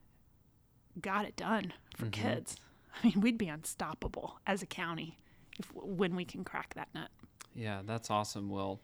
got 1.00 1.24
it 1.24 1.36
done 1.36 1.72
for 1.96 2.06
kids. 2.06 2.56
I 3.02 3.06
mean, 3.06 3.20
we'd 3.20 3.38
be 3.38 3.48
unstoppable 3.48 4.38
as 4.46 4.62
a 4.62 4.66
county 4.66 5.18
if 5.58 5.74
when 5.74 6.14
we 6.14 6.24
can 6.24 6.44
crack 6.44 6.74
that 6.74 6.88
nut. 6.94 7.08
Yeah, 7.54 7.82
that's 7.84 8.10
awesome. 8.10 8.48
Well, 8.48 8.80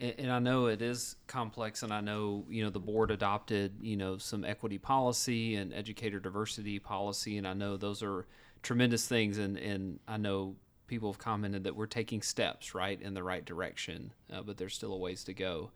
and 0.00 0.30
I 0.30 0.38
know 0.38 0.66
it 0.66 0.80
is 0.80 1.16
complex, 1.26 1.82
and 1.82 1.92
I 1.92 2.00
know 2.00 2.44
you 2.48 2.64
know 2.64 2.70
the 2.70 2.80
board 2.80 3.10
adopted 3.10 3.74
you 3.80 3.96
know 3.96 4.16
some 4.18 4.44
equity 4.44 4.78
policy 4.78 5.56
and 5.56 5.72
educator 5.74 6.20
diversity 6.20 6.78
policy, 6.78 7.36
and 7.38 7.46
I 7.46 7.54
know 7.54 7.76
those 7.76 8.02
are 8.02 8.26
tremendous 8.62 9.06
things, 9.06 9.38
and 9.38 9.56
and 9.58 9.98
I 10.06 10.16
know 10.16 10.56
people 10.86 11.12
have 11.12 11.18
commented 11.18 11.64
that 11.64 11.76
we're 11.76 11.86
taking 11.86 12.22
steps 12.22 12.74
right 12.74 13.00
in 13.00 13.14
the 13.14 13.22
right 13.22 13.44
direction, 13.44 14.12
uh, 14.32 14.42
but 14.42 14.56
there's 14.56 14.74
still 14.74 14.94
a 14.94 14.96
ways 14.96 15.24
to 15.24 15.34
go. 15.34 15.70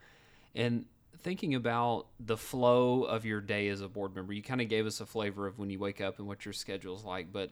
And 0.55 0.87
thinking 1.19 1.55
about 1.55 2.07
the 2.19 2.37
flow 2.37 3.03
of 3.03 3.27
your 3.27 3.41
day 3.41 3.69
as 3.69 3.81
a 3.81 3.89
board 3.89 4.15
member, 4.15 4.33
you 4.33 4.43
kind 4.43 4.61
of 4.61 4.69
gave 4.69 4.87
us 4.87 5.01
a 5.01 5.07
flavor 5.07 5.47
of 5.47 5.59
when 5.59 5.69
you 5.69 5.79
wake 5.79 6.01
up 6.01 6.19
and 6.19 6.27
what 6.27 6.45
your 6.45 6.55
schedule's 6.55 7.05
like, 7.05 7.33
but 7.33 7.51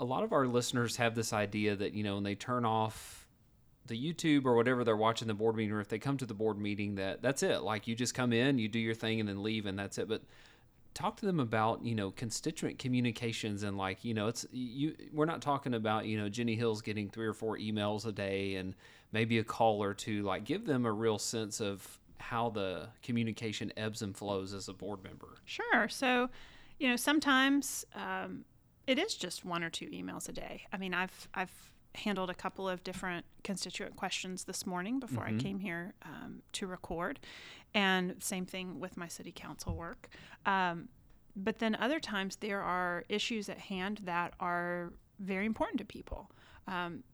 a 0.00 0.04
lot 0.04 0.24
of 0.24 0.32
our 0.32 0.46
listeners 0.46 0.96
have 0.96 1.14
this 1.14 1.32
idea 1.32 1.76
that 1.76 1.92
you 1.92 2.02
know 2.02 2.14
when 2.14 2.24
they 2.24 2.34
turn 2.34 2.64
off 2.64 3.21
the 3.86 4.12
YouTube 4.12 4.44
or 4.46 4.54
whatever 4.54 4.84
they're 4.84 4.96
watching 4.96 5.28
the 5.28 5.34
board 5.34 5.56
meeting, 5.56 5.72
or 5.72 5.80
if 5.80 5.88
they 5.88 5.98
come 5.98 6.16
to 6.18 6.26
the 6.26 6.34
board 6.34 6.58
meeting, 6.58 6.96
that 6.96 7.22
that's 7.22 7.42
it. 7.42 7.62
Like 7.62 7.86
you 7.86 7.94
just 7.94 8.14
come 8.14 8.32
in, 8.32 8.58
you 8.58 8.68
do 8.68 8.78
your 8.78 8.94
thing, 8.94 9.20
and 9.20 9.28
then 9.28 9.42
leave, 9.42 9.66
and 9.66 9.78
that's 9.78 9.98
it. 9.98 10.08
But 10.08 10.22
talk 10.94 11.16
to 11.16 11.26
them 11.26 11.40
about 11.40 11.84
you 11.84 11.94
know 11.94 12.10
constituent 12.10 12.78
communications 12.78 13.62
and 13.62 13.78
like 13.78 14.04
you 14.04 14.12
know 14.12 14.26
it's 14.26 14.44
you 14.52 14.94
we're 15.10 15.24
not 15.24 15.40
talking 15.40 15.72
about 15.72 16.04
you 16.04 16.18
know 16.18 16.28
jenny 16.28 16.54
hill's 16.54 16.82
getting 16.82 17.08
three 17.08 17.26
or 17.26 17.32
four 17.32 17.56
emails 17.56 18.04
a 18.04 18.12
day 18.12 18.56
and 18.56 18.74
maybe 19.10 19.38
a 19.38 19.42
call 19.42 19.82
or 19.82 19.94
two 19.94 20.22
like 20.22 20.44
give 20.44 20.66
them 20.66 20.84
a 20.84 20.92
real 20.92 21.18
sense 21.18 21.62
of 21.62 21.98
how 22.18 22.50
the 22.50 22.86
communication 23.02 23.72
ebbs 23.78 24.02
and 24.02 24.14
flows 24.14 24.52
as 24.52 24.68
a 24.68 24.74
board 24.74 25.02
member 25.02 25.32
Sure. 25.44 25.88
So, 25.88 26.30
you 26.78 26.88
know, 26.88 26.96
sometimes 26.96 27.84
um, 27.94 28.44
it 28.86 28.98
is 28.98 29.14
just 29.14 29.44
one 29.44 29.62
or 29.62 29.70
two 29.70 29.86
emails 29.86 30.28
a 30.28 30.32
day. 30.32 30.62
I 30.72 30.76
mean, 30.76 30.94
I've 30.94 31.28
I've 31.34 31.71
handled 31.94 32.30
a 32.30 32.34
couple 32.34 32.68
of 32.68 32.82
different 32.84 33.24
constituent 33.44 33.96
questions 33.96 34.44
this 34.44 34.66
morning 34.66 34.98
before 34.98 35.24
I 35.24 35.32
came 35.34 35.58
here 35.58 35.94
um, 36.04 36.42
to 36.52 36.66
record, 36.66 37.20
and 37.74 38.14
same 38.22 38.46
thing 38.46 38.80
with 38.80 38.96
my 38.96 39.08
city 39.08 39.32
council 39.34 39.74
work. 39.74 40.08
Um, 40.46 40.88
but 41.34 41.58
then 41.58 41.74
other 41.76 42.00
times 42.00 42.36
there 42.36 42.60
are 42.60 43.04
issues 43.08 43.48
at 43.48 43.58
hand 43.58 44.00
that 44.04 44.34
are 44.40 44.92
very 45.18 45.46
important 45.46 45.78
to 45.78 45.84
people. 45.84 46.30
Um, 46.66 47.04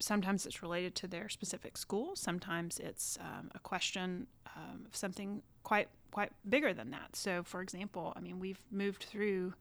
sometimes 0.00 0.46
it's 0.46 0.62
related 0.62 0.94
to 0.96 1.06
their 1.06 1.28
specific 1.28 1.76
school. 1.76 2.16
Sometimes 2.16 2.78
it's 2.78 3.18
um, 3.20 3.50
a 3.54 3.58
question 3.58 4.26
um, 4.56 4.86
of 4.86 4.96
something 4.96 5.42
quite 5.62 5.88
quite 6.10 6.32
bigger 6.48 6.74
than 6.74 6.90
that. 6.90 7.14
So, 7.14 7.42
for 7.44 7.60
example, 7.60 8.12
I 8.16 8.20
mean, 8.20 8.40
we've 8.40 8.60
moved 8.70 9.04
through 9.04 9.54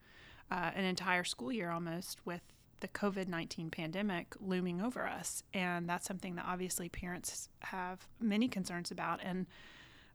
uh, 0.50 0.72
an 0.74 0.84
entire 0.84 1.24
school 1.24 1.52
year 1.52 1.70
almost 1.70 2.26
with 2.26 2.42
the 2.80 2.88
COVID 2.88 3.28
nineteen 3.28 3.70
pandemic 3.70 4.36
looming 4.40 4.82
over 4.82 5.08
us, 5.08 5.44
and 5.54 5.90
that's 5.90 6.08
something 6.08 6.36
that 6.36 6.46
obviously 6.48 6.90
parents 6.90 7.50
have 7.60 8.08
many 8.20 8.48
concerns 8.48 8.92
about. 8.92 9.20
And 9.24 9.46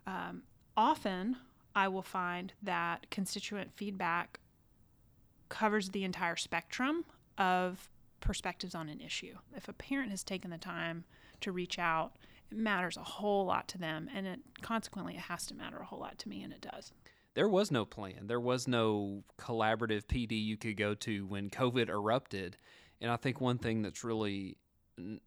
um, 0.06 0.42
often, 0.76 1.36
I 1.74 1.88
will 1.88 2.02
find 2.02 2.52
that 2.62 3.10
constituent 3.10 3.72
feedback 3.74 4.38
covers 5.48 5.90
the 5.90 6.04
entire 6.04 6.36
spectrum 6.36 7.04
of 7.38 7.88
perspectives 8.20 8.74
on 8.74 8.88
an 8.88 9.00
issue. 9.00 9.34
If 9.56 9.68
a 9.68 9.72
parent 9.72 10.10
has 10.10 10.24
taken 10.24 10.50
the 10.50 10.58
time 10.58 11.04
to 11.40 11.52
reach 11.52 11.78
out, 11.78 12.16
it 12.50 12.56
matters 12.56 12.96
a 12.96 13.02
whole 13.02 13.44
lot 13.44 13.68
to 13.68 13.78
them, 13.78 14.08
and 14.14 14.26
it 14.26 14.40
consequently 14.62 15.14
it 15.14 15.20
has 15.20 15.46
to 15.46 15.54
matter 15.54 15.78
a 15.78 15.84
whole 15.84 16.00
lot 16.00 16.18
to 16.18 16.28
me, 16.28 16.42
and 16.42 16.52
it 16.52 16.60
does. 16.60 16.92
There 17.34 17.48
was 17.48 17.70
no 17.70 17.84
plan. 17.84 18.26
There 18.26 18.40
was 18.40 18.68
no 18.68 19.24
collaborative 19.38 20.04
PD 20.04 20.42
you 20.42 20.56
could 20.56 20.76
go 20.76 20.94
to 20.94 21.26
when 21.26 21.50
COVID 21.50 21.88
erupted. 21.88 22.56
And 23.00 23.10
I 23.10 23.16
think 23.16 23.40
one 23.40 23.58
thing 23.58 23.82
that's 23.82 24.04
really 24.04 24.56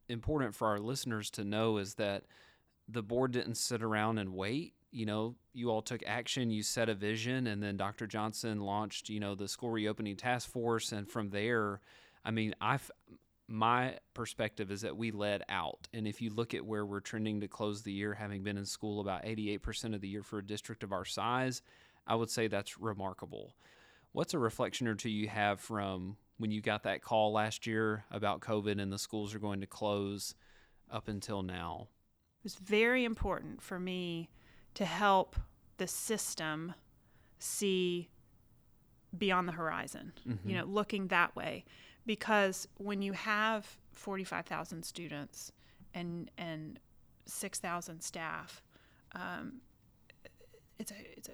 important 0.07 0.55
for 0.55 0.67
our 0.67 0.79
listeners 0.79 1.29
to 1.31 1.43
know 1.43 1.77
is 1.77 1.95
that 1.95 2.23
the 2.87 3.03
board 3.03 3.31
didn't 3.31 3.55
sit 3.55 3.83
around 3.83 4.17
and 4.17 4.33
wait. 4.33 4.73
You 4.91 5.05
know, 5.05 5.35
you 5.53 5.69
all 5.69 5.81
took 5.81 6.01
action, 6.07 6.49
you 6.49 6.63
set 6.63 6.87
a 6.87 6.95
vision, 6.95 7.47
and 7.47 7.61
then 7.61 7.75
Dr. 7.75 8.07
Johnson 8.07 8.61
launched, 8.61 9.09
you 9.09 9.19
know, 9.19 9.35
the 9.35 9.49
school 9.49 9.69
reopening 9.69 10.15
task 10.15 10.49
force. 10.49 10.93
And 10.93 11.09
from 11.09 11.29
there, 11.29 11.81
I 12.23 12.31
mean, 12.31 12.55
I've, 12.61 12.89
my 13.49 13.97
perspective 14.13 14.71
is 14.71 14.81
that 14.81 14.95
we 14.95 15.11
led 15.11 15.43
out. 15.49 15.89
And 15.93 16.07
if 16.07 16.21
you 16.21 16.29
look 16.29 16.53
at 16.53 16.65
where 16.65 16.85
we're 16.85 17.01
trending 17.01 17.41
to 17.41 17.49
close 17.49 17.81
the 17.81 17.91
year, 17.91 18.13
having 18.13 18.43
been 18.43 18.57
in 18.57 18.65
school 18.65 19.01
about 19.01 19.25
88% 19.25 19.93
of 19.93 19.99
the 19.99 20.07
year 20.07 20.23
for 20.23 20.39
a 20.39 20.45
district 20.45 20.83
of 20.83 20.93
our 20.93 21.05
size, 21.05 21.61
I 22.07 22.15
would 22.15 22.29
say 22.29 22.47
that's 22.47 22.79
remarkable. 22.79 23.55
What's 24.13 24.33
a 24.33 24.39
reflection 24.39 24.87
or 24.87 24.95
two 24.95 25.09
you 25.09 25.27
have 25.27 25.59
from 25.59 26.17
when 26.37 26.51
you 26.51 26.61
got 26.61 26.83
that 26.83 27.01
call 27.01 27.33
last 27.33 27.67
year 27.67 28.05
about 28.11 28.39
COVID 28.39 28.81
and 28.81 28.91
the 28.91 28.97
schools 28.97 29.35
are 29.35 29.39
going 29.39 29.61
to 29.61 29.67
close 29.67 30.33
up 30.91 31.07
until 31.07 31.43
now? 31.43 31.89
It 32.39 32.43
was 32.43 32.55
very 32.55 33.03
important 33.03 33.61
for 33.61 33.79
me 33.79 34.29
to 34.75 34.85
help 34.85 35.35
the 35.77 35.87
system 35.87 36.73
see 37.39 38.09
beyond 39.17 39.47
the 39.47 39.53
horizon, 39.53 40.13
you 40.45 40.55
know, 40.55 40.65
looking 40.65 41.07
that 41.07 41.35
way. 41.35 41.65
Because 42.05 42.67
when 42.77 43.01
you 43.01 43.13
have 43.13 43.79
45,000 43.93 44.83
students 44.83 45.51
and, 45.93 46.31
and 46.37 46.79
6,000 47.25 48.01
staff, 48.01 48.61
um, 49.13 49.61
it's 50.79 50.91
a, 50.91 50.95
it's 51.17 51.29
a 51.29 51.33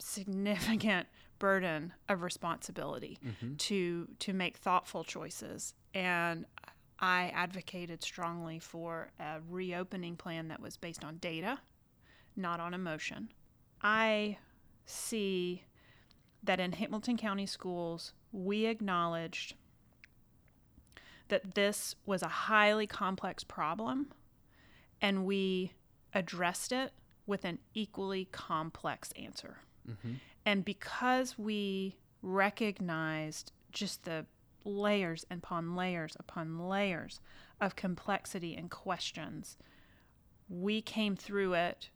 significant 0.00 1.06
burden 1.38 1.92
of 2.08 2.22
responsibility 2.22 3.18
mm-hmm. 3.24 3.54
to 3.56 4.08
to 4.18 4.32
make 4.32 4.58
thoughtful 4.58 5.04
choices 5.04 5.74
and 5.94 6.44
I 7.00 7.32
advocated 7.34 8.02
strongly 8.02 8.58
for 8.58 9.10
a 9.18 9.40
reopening 9.48 10.16
plan 10.16 10.48
that 10.48 10.60
was 10.60 10.76
based 10.76 11.02
on 11.02 11.16
data, 11.16 11.58
not 12.36 12.60
on 12.60 12.74
emotion. 12.74 13.30
I 13.80 14.36
see 14.84 15.64
that 16.42 16.60
in 16.60 16.72
Hamilton 16.72 17.16
County 17.16 17.46
schools, 17.46 18.12
we 18.32 18.66
acknowledged 18.66 19.54
that 21.28 21.54
this 21.54 21.94
was 22.04 22.22
a 22.22 22.28
highly 22.28 22.86
complex 22.86 23.44
problem 23.44 24.08
and 25.00 25.24
we 25.24 25.72
addressed 26.12 26.72
it 26.72 26.92
with 27.26 27.44
an 27.44 27.60
equally 27.72 28.26
complex 28.26 29.10
answer. 29.12 29.58
Mm-hmm. 29.90 30.14
And 30.46 30.64
because 30.64 31.38
we 31.38 31.96
recognized 32.22 33.52
just 33.72 34.04
the 34.04 34.26
layers 34.64 35.24
upon 35.30 35.74
layers 35.74 36.16
upon 36.18 36.58
layers 36.68 37.20
of 37.60 37.76
complexity 37.76 38.54
and 38.56 38.70
questions, 38.70 39.56
we 40.48 40.82
came 40.82 41.16
through 41.16 41.54
it, 41.54 41.90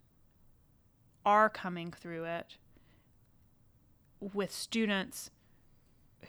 are 1.24 1.48
coming 1.48 1.90
through 1.90 2.24
it 2.24 2.56
with 4.20 4.52
students 4.52 5.30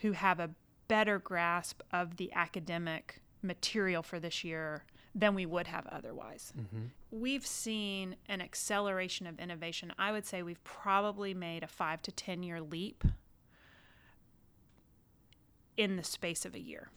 who 0.01 0.13
have 0.13 0.39
a 0.39 0.51
better 0.87 1.19
grasp 1.19 1.81
of 1.91 2.17
the 2.17 2.31
academic 2.33 3.21
material 3.41 4.03
for 4.03 4.19
this 4.19 4.43
year 4.43 4.83
than 5.17 5.33
we 5.33 5.45
would 5.45 5.67
have 5.67 5.87
otherwise. 5.87 6.51
We've 7.09 7.47
seen 7.47 8.17
an 8.27 8.41
acceleration 8.41 9.25
of 9.25 9.39
innovation. 9.39 9.93
I 9.97 10.11
would 10.11 10.25
say 10.25 10.43
we've 10.43 10.63
probably 10.65 11.33
made 11.33 11.63
a 11.63 11.67
five 11.67 12.01
to 12.03 12.11
10 12.11 12.43
year 12.43 12.59
leap 12.59 13.05
in 15.77 15.95
the 15.95 16.03
space 16.03 16.45
of 16.45 16.53
a 16.53 16.59
year. 16.59 16.89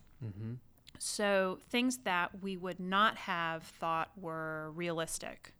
So, 1.00 1.60
things 1.70 1.98
that 1.98 2.42
we 2.42 2.56
would 2.56 2.80
not 2.80 3.16
have 3.18 3.62
thought 3.62 4.10
were 4.20 4.72
realistic, 4.72 5.52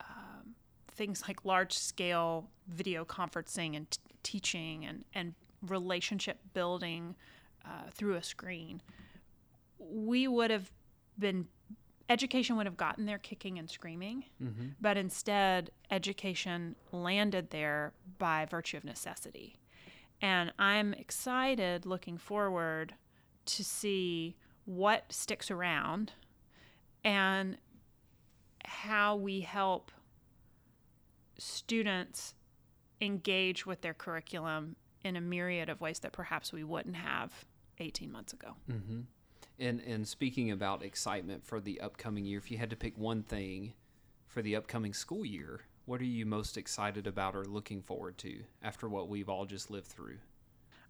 um, 0.00 0.54
things 0.88 1.22
like 1.26 1.46
large 1.46 1.72
scale 1.72 2.50
video 2.68 3.06
conferencing 3.06 3.74
and 3.74 3.90
t- 3.90 3.98
teaching 4.22 4.84
and, 4.84 5.04
and 5.14 5.34
relationship 5.66 6.40
building 6.52 7.16
uh, 7.64 7.88
through 7.90 8.16
a 8.16 8.22
screen, 8.22 8.82
we 9.78 10.28
would 10.28 10.50
have 10.50 10.70
been 11.18 11.46
education 12.10 12.56
would 12.56 12.66
have 12.66 12.76
gotten 12.76 13.06
there 13.06 13.18
kicking 13.18 13.58
and 13.58 13.70
screaming, 13.70 14.24
mm-hmm. 14.42 14.70
but 14.80 14.96
instead, 14.96 15.70
education 15.90 16.74
landed 16.92 17.50
there 17.50 17.92
by 18.18 18.44
virtue 18.44 18.76
of 18.76 18.84
necessity. 18.84 19.56
And 20.20 20.52
I'm 20.58 20.92
excited 20.92 21.86
looking 21.86 22.18
forward 22.18 22.94
to 23.46 23.64
see 23.64 24.36
what 24.66 25.10
sticks 25.10 25.50
around 25.50 26.12
and 27.04 27.56
how 28.64 29.16
we 29.16 29.40
help 29.40 29.90
students 31.38 32.34
engage 33.00 33.64
with 33.64 33.80
their 33.80 33.94
curriculum 33.94 34.76
in 35.02 35.16
a 35.16 35.20
myriad 35.20 35.70
of 35.70 35.80
ways 35.80 36.00
that 36.00 36.12
perhaps 36.12 36.52
we 36.52 36.64
wouldn't 36.64 36.96
have 36.96 37.32
18 37.78 38.12
months 38.12 38.32
ago. 38.34 38.54
Mm-hmm. 38.70 39.00
And 39.60 39.80
and 39.82 40.08
speaking 40.08 40.50
about 40.50 40.82
excitement 40.82 41.44
for 41.44 41.60
the 41.60 41.80
upcoming 41.80 42.24
year, 42.24 42.38
if 42.38 42.50
you 42.50 42.58
had 42.58 42.70
to 42.70 42.76
pick 42.76 42.96
one 42.98 43.22
thing 43.22 43.74
for 44.26 44.40
the 44.42 44.56
upcoming 44.56 44.94
school 44.94 45.24
year, 45.24 45.60
what 45.84 46.00
are 46.00 46.04
you 46.04 46.24
most 46.24 46.56
excited 46.56 47.06
about 47.06 47.36
or 47.36 47.44
looking 47.44 47.82
forward 47.82 48.16
to 48.18 48.44
after 48.62 48.88
what 48.88 49.08
we've 49.08 49.28
all 49.28 49.44
just 49.44 49.70
lived 49.70 49.86
through? 49.86 50.18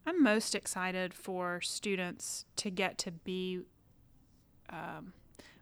I'm 0.06 0.22
most 0.22 0.54
excited 0.54 1.12
for 1.12 1.60
students 1.60 2.44
to 2.56 2.70
get 2.70 2.96
to 2.98 3.10
be 3.10 3.60
um, 4.70 5.12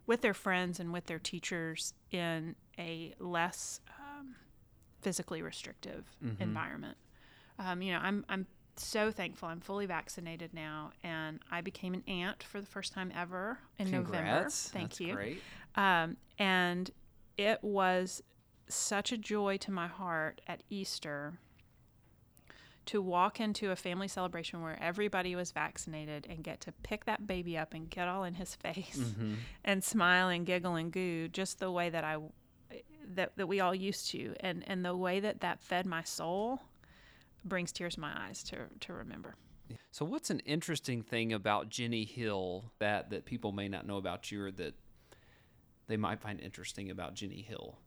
with 0.05 0.21
their 0.21 0.33
friends 0.33 0.79
and 0.79 0.93
with 0.93 1.05
their 1.07 1.19
teachers 1.19 1.93
in 2.11 2.55
a 2.77 3.13
less 3.19 3.81
um, 3.99 4.35
physically 5.01 5.41
restrictive 5.41 6.05
Mhm. 6.23 6.39
environment. 6.39 6.97
Um, 7.57 7.81
you 7.81 7.91
know, 7.91 7.99
I'm 7.99 8.23
I'm 8.29 8.45
so 8.83 9.11
thankful. 9.11 9.47
I'm 9.49 9.59
fully 9.61 9.85
vaccinated 9.85 10.53
now, 10.53 10.91
and 11.03 11.39
I 11.51 11.61
became 11.61 11.93
an 11.93 12.03
aunt 12.07 12.43
for 12.43 12.59
the 12.59 12.67
first 12.67 12.93
time 12.93 13.11
ever 13.15 13.59
in 13.77 13.91
November. 13.91 14.17
Congrats. 14.17 14.69
Thank 14.69 14.89
That's 14.91 14.99
you. 15.01 15.13
Great. 15.13 15.41
Um, 15.75 16.17
and 16.37 16.89
it 17.37 17.59
was 17.63 18.21
such 18.67 19.11
a 19.11 19.17
joy 19.17 19.57
to 19.57 19.71
my 19.71 19.87
heart 19.87 20.41
at 20.47 20.61
Easter 20.69 21.33
to 22.85 23.01
walk 23.01 23.39
into 23.39 23.71
a 23.71 23.75
family 23.75 24.07
celebration 24.07 24.61
where 24.63 24.77
everybody 24.81 25.35
was 25.35 25.51
vaccinated 25.51 26.25
and 26.29 26.43
get 26.43 26.59
to 26.61 26.71
pick 26.83 27.05
that 27.05 27.27
baby 27.27 27.57
up 27.57 27.73
and 27.73 27.89
get 27.89 28.07
all 28.07 28.23
in 28.23 28.33
his 28.35 28.55
face 28.63 28.97
Mhm. 28.97 29.35
and 29.63 29.83
smile 29.83 30.29
and 30.29 30.45
giggle 30.45 30.75
and 30.75 30.91
goo 30.91 31.27
just 31.27 31.59
the 31.59 31.71
way 31.71 31.89
that 31.89 32.03
I 32.03 32.17
that, 33.15 33.31
that 33.37 33.47
we 33.47 33.59
all 33.59 33.73
used 33.73 34.09
to 34.11 34.35
and 34.39 34.63
and 34.67 34.85
the 34.85 34.95
way 34.95 35.19
that 35.19 35.41
that 35.41 35.59
fed 35.59 35.85
my 35.87 36.03
soul 36.03 36.61
brings 37.45 37.71
tears 37.71 37.95
to 37.95 38.01
my 38.01 38.11
eyes 38.27 38.43
to 38.43 38.57
to 38.81 38.93
remember. 38.93 39.35
So, 39.91 40.05
what's 40.05 40.29
an 40.29 40.39
interesting 40.41 41.01
thing 41.01 41.33
about 41.33 41.69
Jenny 41.69 42.05
Hill 42.05 42.65
that 42.79 43.09
that 43.09 43.25
people 43.25 43.51
may 43.51 43.67
not 43.67 43.85
know 43.85 43.97
about 43.97 44.31
you, 44.31 44.43
or 44.43 44.51
that 44.51 44.75
they 45.87 45.97
might 45.97 46.19
find 46.19 46.39
interesting 46.39 46.89
about 46.89 47.13
Jenny 47.13 47.41
Hill? 47.41 47.77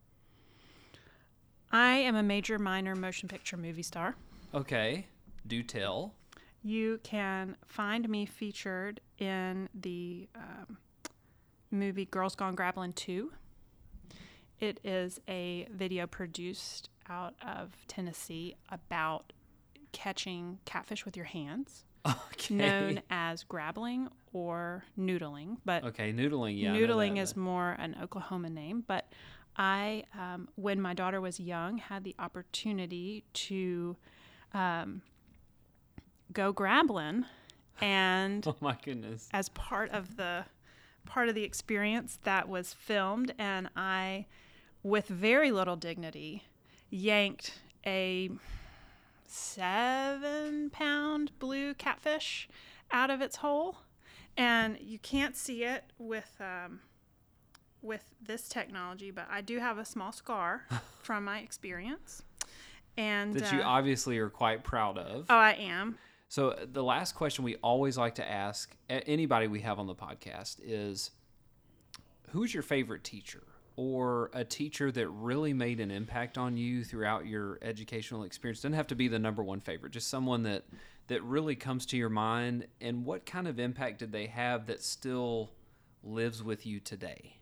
I 1.71 1.95
am 1.95 2.17
a 2.17 2.23
major 2.23 2.59
minor 2.59 2.95
motion 2.95 3.29
picture 3.29 3.57
movie 3.57 3.83
star. 3.83 4.15
Okay, 4.55 5.07
do 5.47 5.63
tell. 5.63 6.15
You 6.63 7.01
can 7.03 7.57
find 7.67 8.09
me 8.09 8.27
featured 8.27 9.01
in 9.19 9.69
the 9.75 10.29
um, 10.37 10.77
movie 11.71 12.05
Girls 12.05 12.37
Gone 12.37 12.55
Grappling 12.55 12.93
2. 12.93 13.33
It 14.61 14.79
is 14.85 15.19
a 15.29 15.67
video 15.73 16.07
produced 16.07 16.89
out 17.09 17.35
of 17.45 17.71
Tennessee 17.89 18.55
about 18.71 19.33
catching 19.93 20.59
catfish 20.65 21.05
with 21.05 21.17
your 21.17 21.27
hands, 21.27 21.85
Okay. 22.07 22.55
known 22.55 23.01
as 23.11 23.45
grabbling 23.45 24.09
or 24.33 24.85
noodling. 24.99 25.59
But 25.65 25.85
Okay, 25.85 26.13
noodling. 26.13 26.59
Yeah, 26.61 26.73
noodling 26.75 27.21
is 27.21 27.37
more 27.37 27.73
an 27.79 27.97
Oklahoma 28.03 28.51
name. 28.51 28.83
But 28.87 29.13
I, 29.57 30.05
um, 30.19 30.49
when 30.57 30.81
my 30.81 30.95
daughter 30.95 31.21
was 31.21 31.39
young, 31.39 31.79
had 31.79 32.05
the 32.05 32.15
opportunity 32.19 33.25
to 33.35 33.97
um, 34.55 35.03
go 36.33 36.53
grabbling, 36.53 37.25
and 37.81 38.45
Oh 38.49 38.57
my 38.61 38.77
goodness. 38.83 39.29
as 39.33 39.49
part 39.51 39.91
of 39.91 40.17
the 40.17 40.45
part 41.05 41.29
of 41.29 41.35
the 41.35 41.43
experience 41.45 42.19
that 42.25 42.49
was 42.49 42.73
filmed, 42.73 43.35
and 43.39 43.69
I, 43.77 44.27
with 44.83 45.07
very 45.09 45.51
little 45.53 45.77
dignity, 45.77 46.45
yanked 46.91 47.59
a 47.85 48.31
seven 49.33 50.71
pound 50.71 51.33
blue 51.39 51.75
catfish 51.75 52.49
out 52.91 53.11
of 53.11 53.21
its 53.21 53.37
hole, 53.37 53.79
and 54.37 54.79
you 54.81 54.99
can't 54.99 55.37
see 55.37 55.65
it 55.65 55.85
with 55.99 56.37
um, 56.41 56.81
with 57.81 58.05
this 58.25 58.49
technology, 58.49 59.11
but 59.11 59.27
I 59.31 59.41
do 59.41 59.59
have 59.59 59.79
a 59.79 59.85
small 59.85 60.13
scar 60.13 60.67
from 61.03 61.25
my 61.25 61.39
experience, 61.41 62.23
and 62.97 63.35
That 63.35 63.53
you 63.53 63.61
uh, 63.61 63.65
obviously 63.67 64.19
are 64.19 64.31
quite 64.31 64.63
proud 64.65 64.99
of. 64.99 65.27
oh, 65.29 65.35
I 65.35 65.53
am. 65.53 65.99
So 66.29 66.51
uh, 66.51 66.67
the 66.71 66.83
last 66.83 67.15
question 67.15 67.45
we 67.45 67.57
always 67.57 67.99
like 67.99 68.15
to 68.17 68.29
ask 68.31 68.75
anybody 68.89 69.49
we 69.49 69.61
have 69.61 69.79
on 69.79 69.87
the 69.87 69.95
podcast 69.95 70.61
is 70.63 71.11
who's 72.31 72.55
your 72.55 72.63
favorite 72.63 73.05
teacher 73.05 73.43
or 73.77 74.31
a 74.35 74.45
teacher 74.45 74.93
that 74.93 75.09
really 75.09 75.53
made 75.53 75.81
an 75.81 75.91
impact 75.91 76.37
on 76.39 76.57
you 76.57 76.85
throughout 76.85 77.27
your 77.27 77.59
educational 77.63 78.23
experience 78.25 78.61
doesn't 78.61 78.75
have 78.75 78.87
to 78.87 78.95
be 78.95 79.09
the 79.09 79.19
number 79.19 79.43
one 79.43 79.61
favorite 79.61 79.93
just 79.93 80.09
someone 80.09 80.43
that 80.43 80.65
that 81.09 81.23
really 81.23 81.55
comes 81.57 81.85
to 81.87 81.97
your 81.97 82.09
mind 82.09 82.67
and 82.81 83.05
what 83.05 83.25
kind 83.27 83.49
of 83.49 83.59
impact 83.59 83.99
did 83.99 84.13
they 84.13 84.27
have 84.27 84.67
that 84.67 84.83
still 84.83 85.51
lives 86.05 86.43
with 86.43 86.67
you 86.67 86.79
today 86.81 87.37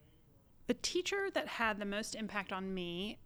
The 0.66 0.74
teacher 0.74 1.28
that 1.34 1.46
had 1.48 1.78
the 1.80 1.84
most 1.84 2.14
impact 2.14 2.52
on 2.52 2.72
me 2.74 3.18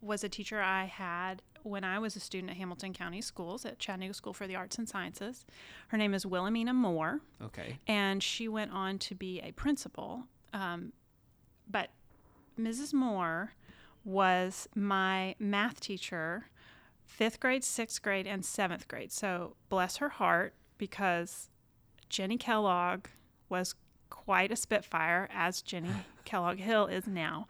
was 0.00 0.22
a 0.22 0.28
teacher 0.28 0.60
I 0.60 0.84
had 0.84 1.42
when 1.62 1.82
I 1.82 1.98
was 1.98 2.14
a 2.14 2.20
student 2.20 2.50
at 2.50 2.56
Hamilton 2.56 2.92
County 2.92 3.20
Schools 3.20 3.64
at 3.64 3.80
Chattanooga 3.80 4.14
School 4.14 4.32
for 4.32 4.46
the 4.46 4.54
Arts 4.54 4.78
and 4.78 4.88
Sciences. 4.88 5.44
Her 5.88 5.98
name 5.98 6.14
is 6.14 6.24
Wilhelmina 6.24 6.72
Moore, 6.72 7.20
okay 7.42 7.78
and 7.88 8.22
she 8.22 8.46
went 8.46 8.70
on 8.72 8.98
to 9.00 9.14
be 9.16 9.40
a 9.40 9.50
principal. 9.52 10.24
Um, 10.52 10.92
but 11.68 11.90
Mrs. 12.58 12.92
Moore 12.92 13.52
was 14.04 14.68
my 14.74 15.34
math 15.38 15.80
teacher, 15.80 16.46
fifth 17.04 17.40
grade, 17.40 17.64
sixth 17.64 18.00
grade, 18.02 18.26
and 18.26 18.44
seventh 18.44 18.88
grade. 18.88 19.12
So 19.12 19.56
bless 19.68 19.96
her 19.98 20.08
heart 20.08 20.54
because 20.78 21.50
Jenny 22.08 22.36
Kellogg 22.36 23.06
was 23.48 23.74
quite 24.10 24.52
a 24.52 24.56
spitfire, 24.56 25.28
as 25.32 25.62
Jenny 25.62 25.90
Kellogg 26.24 26.58
Hill 26.58 26.86
is 26.86 27.06
now. 27.06 27.46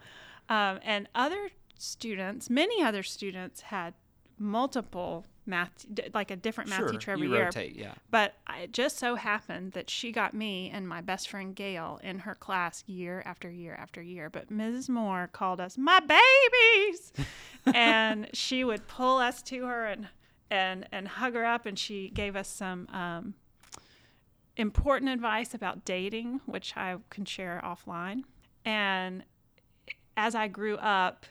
Um, 0.48 0.80
and 0.82 1.08
other 1.14 1.50
students, 1.78 2.48
many 2.48 2.82
other 2.82 3.02
students, 3.02 3.62
had 3.62 3.94
multiple 4.38 5.26
math, 5.46 5.86
like 6.14 6.30
a 6.30 6.36
different 6.36 6.70
math 6.70 6.80
sure 6.80 6.88
teacher 6.88 7.10
every 7.12 7.26
you 7.26 7.34
year. 7.34 7.44
rotate 7.44 7.76
yeah 7.76 7.94
But 8.10 8.34
it 8.60 8.72
just 8.72 8.98
so 8.98 9.14
happened 9.16 9.72
that 9.72 9.90
she 9.90 10.12
got 10.12 10.34
me 10.34 10.70
and 10.72 10.88
my 10.88 11.00
best 11.00 11.28
friend 11.28 11.54
Gail 11.54 12.00
in 12.02 12.20
her 12.20 12.34
class 12.34 12.82
year 12.86 13.22
after 13.24 13.50
year 13.50 13.74
after 13.74 14.02
year. 14.02 14.30
But 14.30 14.50
Mrs. 14.50 14.88
Moore 14.88 15.28
called 15.32 15.60
us 15.60 15.76
my 15.78 16.00
babies, 16.00 17.12
and 17.74 18.28
she 18.32 18.64
would 18.64 18.86
pull 18.88 19.18
us 19.18 19.42
to 19.42 19.66
her 19.66 19.86
and 19.86 20.08
and 20.50 20.86
and 20.92 21.08
hug 21.08 21.34
her 21.34 21.44
up, 21.44 21.66
and 21.66 21.78
she 21.78 22.08
gave 22.10 22.36
us 22.36 22.48
some 22.48 22.88
um, 22.92 23.34
important 24.56 25.10
advice 25.10 25.54
about 25.54 25.84
dating, 25.84 26.40
which 26.46 26.76
I 26.76 26.96
can 27.10 27.24
share 27.24 27.60
offline. 27.64 28.22
And 28.64 29.24
as 30.16 30.34
I 30.34 30.48
grew 30.48 30.76
up, 30.76 31.26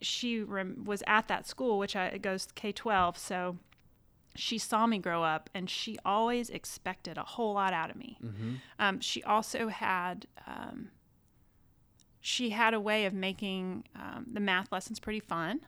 she 0.00 0.42
rem- 0.42 0.84
was 0.84 1.02
at 1.06 1.28
that 1.28 1.46
school, 1.46 1.78
which 1.78 1.96
I, 1.96 2.06
it 2.06 2.22
goes 2.22 2.48
K 2.54 2.72
twelve, 2.72 3.16
so 3.18 3.58
she 4.36 4.58
saw 4.58 4.86
me 4.86 4.98
grow 4.98 5.24
up 5.24 5.50
and 5.54 5.68
she 5.68 5.98
always 6.04 6.50
expected 6.50 7.18
a 7.18 7.22
whole 7.24 7.54
lot 7.54 7.72
out 7.72 7.90
of 7.90 7.96
me. 7.96 8.16
mm-hmm. 8.24 8.54
Um, 8.78 9.00
she 9.00 9.22
also 9.24 9.68
had 9.68 10.26
um, 10.46 10.90
she 12.20 12.50
had 12.50 12.74
a 12.74 12.80
way 12.80 13.06
of 13.06 13.12
making 13.14 13.84
um, 13.96 14.26
the 14.32 14.40
math 14.40 14.70
lessons 14.72 15.00
pretty 15.00 15.20
fun. 15.20 15.60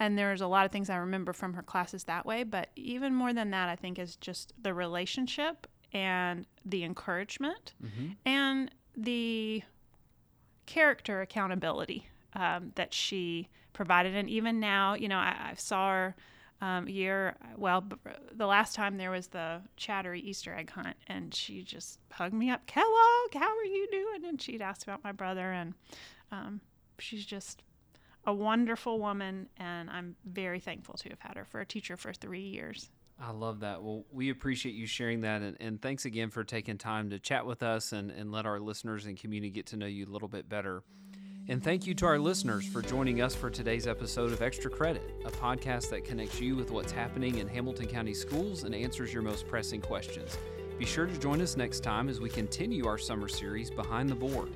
And 0.00 0.18
there's 0.18 0.40
a 0.40 0.46
lot 0.48 0.66
of 0.66 0.72
things 0.72 0.90
I 0.90 0.96
remember 0.96 1.32
from 1.32 1.54
her 1.54 1.62
classes 1.62 2.04
that 2.04 2.26
way. 2.26 2.42
But 2.42 2.70
even 2.74 3.14
more 3.14 3.32
than 3.32 3.50
that, 3.50 3.68
I 3.68 3.76
think 3.76 3.98
is 3.98 4.16
just 4.16 4.52
the 4.60 4.74
relationship 4.74 5.66
and 5.92 6.44
the 6.64 6.82
encouragement 6.84 7.74
Mm-hmm. 7.84 8.08
and 8.26 8.70
the 8.96 9.62
character 10.66 11.20
accountability 11.20 12.08
um, 12.34 12.72
that 12.74 12.92
she 12.94 13.48
provided. 13.72 14.14
And 14.14 14.28
even 14.28 14.60
now, 14.60 14.94
you 14.94 15.08
know, 15.08 15.18
I, 15.18 15.50
I 15.50 15.54
saw 15.56 15.90
her 15.90 16.16
um, 16.60 16.88
year, 16.88 17.34
well, 17.56 17.84
the 18.32 18.46
last 18.46 18.74
time 18.74 18.96
there 18.96 19.10
was 19.10 19.26
the 19.26 19.60
chattery 19.76 20.20
Easter 20.20 20.54
egg 20.54 20.70
hunt, 20.70 20.96
and 21.08 21.34
she 21.34 21.62
just 21.62 21.98
hugged 22.12 22.34
me 22.34 22.50
up, 22.50 22.66
Kellogg, 22.66 23.34
how 23.34 23.56
are 23.56 23.64
you 23.64 23.88
doing? 23.90 24.24
And 24.28 24.40
she'd 24.40 24.62
asked 24.62 24.84
about 24.84 25.02
my 25.02 25.10
brother, 25.10 25.50
and 25.50 25.74
um, 26.30 26.60
she's 27.00 27.26
just 27.26 27.64
a 28.26 28.32
wonderful 28.32 29.00
woman, 29.00 29.48
and 29.56 29.90
I'm 29.90 30.14
very 30.24 30.60
thankful 30.60 30.94
to 30.94 31.08
have 31.08 31.18
had 31.18 31.36
her 31.36 31.44
for 31.44 31.60
a 31.60 31.66
teacher 31.66 31.96
for 31.96 32.12
three 32.12 32.40
years. 32.42 32.90
I 33.20 33.32
love 33.32 33.60
that. 33.60 33.82
Well, 33.82 34.04
we 34.12 34.30
appreciate 34.30 34.74
you 34.74 34.86
sharing 34.86 35.20
that. 35.22 35.42
And, 35.42 35.56
and 35.60 35.82
thanks 35.82 36.04
again 36.04 36.30
for 36.30 36.44
taking 36.44 36.78
time 36.78 37.10
to 37.10 37.18
chat 37.18 37.46
with 37.46 37.62
us 37.62 37.92
and, 37.92 38.10
and 38.10 38.32
let 38.32 38.46
our 38.46 38.58
listeners 38.58 39.06
and 39.06 39.18
community 39.18 39.50
get 39.50 39.66
to 39.66 39.76
know 39.76 39.86
you 39.86 40.06
a 40.06 40.10
little 40.10 40.28
bit 40.28 40.48
better. 40.48 40.82
And 41.48 41.62
thank 41.62 41.86
you 41.88 41.94
to 41.94 42.06
our 42.06 42.20
listeners 42.20 42.64
for 42.64 42.82
joining 42.82 43.20
us 43.20 43.34
for 43.34 43.50
today's 43.50 43.88
episode 43.88 44.32
of 44.32 44.42
Extra 44.42 44.70
Credit, 44.70 45.02
a 45.24 45.30
podcast 45.30 45.90
that 45.90 46.04
connects 46.04 46.40
you 46.40 46.54
with 46.54 46.70
what's 46.70 46.92
happening 46.92 47.38
in 47.38 47.48
Hamilton 47.48 47.86
County 47.86 48.14
schools 48.14 48.62
and 48.62 48.72
answers 48.72 49.12
your 49.12 49.22
most 49.22 49.48
pressing 49.48 49.80
questions. 49.80 50.38
Be 50.78 50.84
sure 50.84 51.06
to 51.06 51.18
join 51.18 51.40
us 51.40 51.56
next 51.56 51.80
time 51.80 52.08
as 52.08 52.20
we 52.20 52.28
continue 52.28 52.86
our 52.86 52.96
summer 52.96 53.26
series, 53.26 53.70
Behind 53.70 54.08
the 54.08 54.14
Board. 54.14 54.50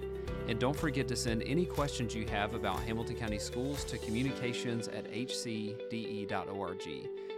And 0.46 0.60
don't 0.60 0.76
forget 0.76 1.08
to 1.08 1.16
send 1.16 1.42
any 1.42 1.64
questions 1.64 2.14
you 2.14 2.24
have 2.26 2.54
about 2.54 2.80
Hamilton 2.84 3.16
County 3.16 3.40
Schools 3.40 3.82
to 3.84 3.98
communications 3.98 4.86
at 4.86 5.12
hcde.org. 5.12 6.88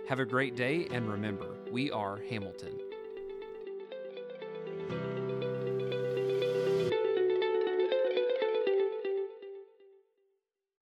Have 0.08 0.20
a 0.20 0.26
great 0.26 0.56
day, 0.56 0.88
and 0.90 1.08
remember, 1.08 1.56
we 1.70 1.90
are 1.90 2.20
Hamilton. 2.28 2.78